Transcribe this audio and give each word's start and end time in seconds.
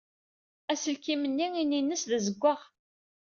Aselkim-nni 0.71 1.47
ini-nnes 1.61 2.03
d 2.09 2.11
azewwaɣ. 2.17 2.59